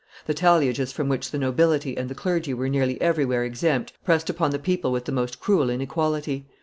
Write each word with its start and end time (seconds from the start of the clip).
The 0.25 0.33
talliages 0.33 0.91
from 0.91 1.09
which 1.09 1.29
the 1.29 1.37
nobility 1.37 1.95
and 1.95 2.09
the 2.09 2.15
clergy 2.15 2.55
were 2.55 2.67
nearly 2.67 2.99
everywhere 2.99 3.45
exempt 3.45 3.93
pressed 4.03 4.31
upon 4.31 4.49
the 4.49 4.57
people 4.57 4.91
with 4.91 5.05
the 5.05 5.11
most 5.11 5.39
cruel 5.39 5.69
inequality. 5.69 6.47